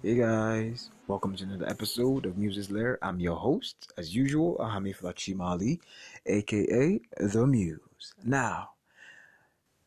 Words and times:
Hey 0.00 0.14
guys, 0.14 0.90
welcome 1.08 1.34
to 1.34 1.42
another 1.42 1.68
episode 1.68 2.24
of 2.24 2.38
Muse's 2.38 2.70
Lair. 2.70 3.00
I'm 3.02 3.18
your 3.18 3.34
host, 3.34 3.92
as 3.98 4.14
usual, 4.14 4.56
Ahami 4.60 4.96
Flachimali, 4.96 5.80
aka 6.24 7.00
The 7.16 7.44
Muse. 7.44 8.14
Now, 8.24 8.70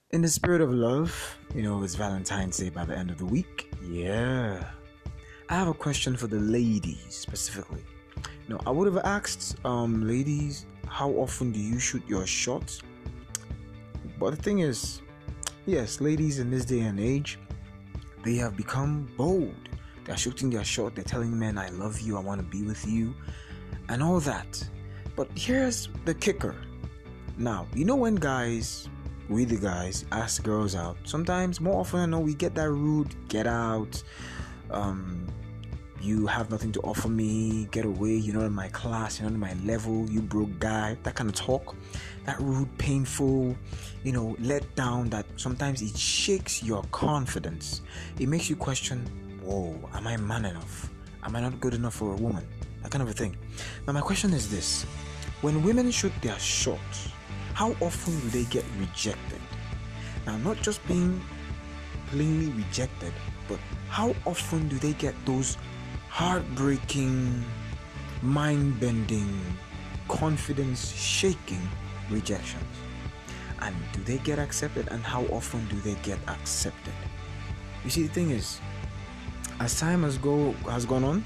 in 0.10 0.22
the 0.22 0.28
spirit 0.28 0.60
of 0.60 0.70
love, 0.70 1.38
you 1.56 1.64
know, 1.64 1.82
it's 1.82 1.96
Valentine's 1.96 2.58
Day 2.58 2.68
by 2.68 2.84
the 2.84 2.94
end 2.94 3.10
of 3.10 3.20
the 3.20 3.26
week. 3.26 3.74
Yeah. 3.90 4.62
I 5.48 5.56
have 5.56 5.70
a 5.70 5.74
question 5.74 6.18
for 6.18 6.28
the 6.28 6.40
ladies 6.42 7.16
specifically. 7.16 7.86
Now, 8.50 8.60
I 8.66 8.72
would 8.72 8.94
have 8.94 9.06
asked, 9.06 9.56
um, 9.64 10.06
ladies, 10.06 10.66
how 10.88 11.10
often 11.12 11.54
do 11.54 11.60
you 11.60 11.80
shoot 11.80 12.04
your 12.06 12.28
shots? 12.28 12.82
But 14.20 14.32
the 14.32 14.44
thing 14.44 14.60
is, 14.60 15.02
yes, 15.66 16.02
ladies 16.02 16.40
in 16.40 16.52
this 16.52 16.66
day 16.66 16.82
and 16.82 17.00
age, 17.00 17.40
they 18.26 18.36
have 18.36 18.58
become 18.58 19.10
bold. 19.16 19.70
They're 20.06 20.18
shooting 20.18 20.50
their 20.50 20.64
shot, 20.64 20.96
they're 20.96 21.04
telling 21.04 21.38
men, 21.38 21.58
I 21.58 21.70
love 21.70 22.00
you, 22.02 22.18
I 22.18 22.20
want 22.20 22.42
to 22.42 22.48
be 22.48 22.64
with 22.64 22.88
you, 22.88 23.14
and 23.90 24.02
all 24.02 24.20
that. 24.22 24.64
But 25.16 25.30
here's 25.36 25.90
the 26.06 26.14
kicker. 26.14 26.56
Now, 27.38 27.68
you 27.76 27.86
know 27.86 27.96
when 27.96 28.16
guys, 28.16 28.90
we 29.30 29.46
the 29.46 29.58
guys, 29.58 30.06
ask 30.12 30.44
girls 30.44 30.76
out, 30.76 30.98
sometimes 31.04 31.62
more 31.62 31.80
often 31.80 32.02
than 32.02 32.12
not, 32.12 32.24
we 32.24 32.34
get 32.34 32.56
that 32.56 32.70
rude, 32.70 33.16
get 33.28 33.48
out, 33.48 34.02
um, 34.72 35.28
you 36.02 36.26
have 36.26 36.50
nothing 36.50 36.72
to 36.72 36.82
offer 36.82 37.08
me, 37.08 37.68
get 37.72 37.86
away, 37.86 38.16
you're 38.16 38.36
not 38.36 38.46
in 38.46 38.54
my 38.54 38.68
class, 38.70 39.20
you're 39.20 39.30
not 39.30 39.36
in 39.36 39.40
my 39.40 39.54
level, 39.72 40.10
you 40.10 40.22
broke 40.22 40.58
guy, 40.60 40.98
that 41.04 41.16
kind 41.16 41.30
of 41.30 41.36
talk, 41.36 41.76
that 42.26 42.40
rude, 42.40 42.76
painful, 42.78 43.56
you 44.04 44.12
know, 44.12 44.36
let 44.40 44.76
down 44.76 45.10
that 45.10 45.26
sometimes 45.36 45.82
it 45.82 45.96
shakes 45.96 46.64
your 46.64 46.84
confidence. 46.92 47.82
It 48.20 48.30
makes 48.30 48.50
you 48.50 48.56
question, 48.56 49.06
whoa, 49.52 49.76
am 49.94 50.08
I 50.08 50.16
man 50.16 50.46
enough? 50.46 50.90
Am 51.24 51.36
I 51.36 51.42
not 51.42 51.60
good 51.60 51.74
enough 51.74 51.96
for 51.96 52.14
a 52.14 52.16
woman? 52.16 52.48
That 52.84 52.92
kind 52.92 53.02
of 53.02 53.10
a 53.10 53.14
thing. 53.14 53.36
Now, 53.86 53.92
my 53.92 54.00
question 54.00 54.34
is 54.34 54.50
this 54.50 54.84
when 55.42 55.62
women 55.64 55.92
shoot 55.92 56.14
their 56.22 56.40
shot, 56.40 56.80
how 57.54 57.76
often 57.82 58.18
do 58.22 58.30
they 58.30 58.46
get 58.46 58.64
rejected? 58.80 59.42
Now, 60.26 60.38
not 60.38 60.62
just 60.62 60.80
being 60.88 61.20
plainly 62.08 62.50
rejected, 62.64 63.12
but 63.50 63.60
how 63.90 64.16
often 64.26 64.70
do 64.70 64.78
they 64.80 64.94
get 64.94 65.16
those 65.26 65.58
heartbreaking, 66.08 67.44
mind 68.22 68.80
bending, 68.80 69.36
confidence 70.08 70.94
shaking 70.96 71.68
rejections? 72.10 72.74
And 73.60 73.76
do 73.92 74.02
they 74.04 74.18
get 74.20 74.40
accepted? 74.40 74.88
And 74.88 75.04
how 75.04 75.26
often 75.26 75.68
do 75.68 75.76
they 75.82 75.96
get 76.04 76.20
accepted? 76.30 76.94
You 77.84 77.90
see, 77.90 78.04
the 78.04 78.14
thing 78.14 78.30
is, 78.32 78.62
as 79.62 79.80
time 79.80 80.02
has 80.02 80.18
go 80.18 80.54
has 80.68 80.86
gone 80.86 81.04
on, 81.04 81.24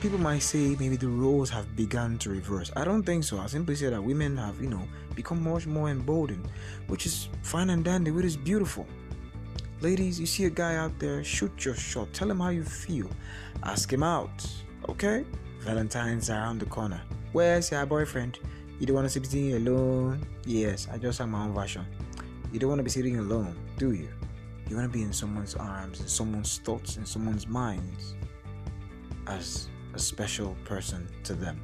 people 0.00 0.18
might 0.18 0.40
say 0.40 0.76
maybe 0.80 0.96
the 0.96 1.08
roles 1.08 1.50
have 1.50 1.76
begun 1.76 2.16
to 2.18 2.30
reverse. 2.30 2.70
I 2.74 2.84
don't 2.84 3.02
think 3.02 3.22
so. 3.24 3.38
I 3.38 3.46
simply 3.46 3.74
say 3.74 3.90
that 3.90 4.02
women 4.02 4.36
have, 4.38 4.60
you 4.62 4.68
know, 4.68 4.82
become 5.14 5.44
much 5.44 5.66
more 5.66 5.90
emboldened, 5.90 6.48
which 6.86 7.04
is 7.04 7.28
fine 7.42 7.68
and 7.68 7.84
dandy, 7.84 8.10
which 8.10 8.24
is 8.24 8.36
beautiful. 8.36 8.86
Ladies, 9.82 10.18
you 10.18 10.24
see 10.24 10.46
a 10.46 10.50
guy 10.50 10.76
out 10.76 10.98
there, 10.98 11.22
shoot 11.22 11.64
your 11.66 11.74
shot. 11.74 12.10
Tell 12.14 12.30
him 12.30 12.40
how 12.40 12.48
you 12.48 12.64
feel. 12.64 13.10
Ask 13.62 13.92
him 13.92 14.02
out. 14.02 14.46
Okay? 14.88 15.26
Valentine's 15.60 16.30
around 16.30 16.60
the 16.60 16.66
corner. 16.66 17.02
Where's 17.32 17.70
your 17.70 17.84
boyfriend? 17.84 18.38
You 18.80 18.86
don't 18.86 18.96
want 18.96 19.10
to 19.10 19.20
be 19.20 19.26
sitting 19.26 19.54
alone? 19.54 20.26
Yes, 20.46 20.88
I 20.90 20.96
just 20.96 21.18
have 21.18 21.28
my 21.28 21.44
own 21.44 21.52
version. 21.52 21.84
You 22.52 22.58
don't 22.58 22.70
want 22.70 22.78
to 22.78 22.84
be 22.84 22.90
sitting 22.90 23.18
alone, 23.18 23.54
do 23.76 23.92
you? 23.92 24.08
You 24.68 24.76
want 24.76 24.90
to 24.90 24.98
be 24.98 25.02
in 25.04 25.12
someone's 25.12 25.54
arms, 25.54 26.00
in 26.00 26.08
someone's 26.08 26.58
thoughts, 26.58 26.96
in 26.96 27.04
someone's 27.04 27.46
minds 27.46 28.14
as 29.26 29.68
a 29.94 29.98
special 29.98 30.56
person 30.64 31.06
to 31.24 31.34
them. 31.34 31.60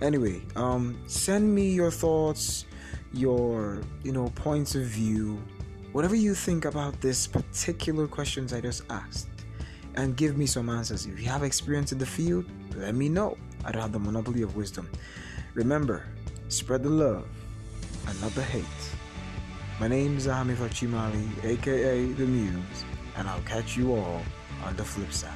Anyway, 0.00 0.42
um, 0.56 0.98
send 1.06 1.54
me 1.54 1.70
your 1.70 1.90
thoughts, 1.90 2.66
your 3.12 3.82
you 4.02 4.12
know 4.12 4.28
points 4.34 4.74
of 4.74 4.82
view, 4.82 5.40
whatever 5.92 6.14
you 6.14 6.34
think 6.34 6.64
about 6.64 7.00
this 7.00 7.26
particular 7.26 8.06
questions 8.06 8.52
I 8.52 8.60
just 8.60 8.82
asked, 8.90 9.28
and 9.94 10.16
give 10.16 10.36
me 10.36 10.46
some 10.46 10.68
answers. 10.68 11.06
If 11.06 11.20
you 11.20 11.28
have 11.28 11.42
experience 11.42 11.92
in 11.92 11.98
the 11.98 12.06
field, 12.06 12.46
let 12.76 12.94
me 12.94 13.08
know. 13.08 13.36
I 13.64 13.72
don't 13.72 13.82
have 13.82 13.92
the 13.92 13.98
monopoly 13.98 14.42
of 14.42 14.56
wisdom. 14.56 14.90
Remember, 15.54 16.06
spread 16.48 16.82
the 16.82 16.90
love 16.90 17.26
and 18.08 18.20
not 18.20 18.34
the 18.34 18.42
hate. 18.42 18.64
My 19.80 19.88
name 19.88 20.16
is 20.16 20.28
Ahami 20.28 20.54
Fachimali, 20.54 21.44
aka 21.44 22.06
The 22.12 22.24
Muse, 22.24 22.84
and 23.16 23.26
I'll 23.28 23.42
catch 23.42 23.76
you 23.76 23.96
all 23.96 24.22
on 24.64 24.76
the 24.76 24.84
flip 24.84 25.12
side. 25.12 25.32